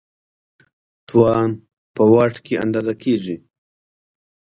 توان 1.07 1.49
په 1.95 2.03
واټ 2.11 2.35
کې 2.45 2.55
اندازه 2.63 2.93
کېږي. 3.03 3.35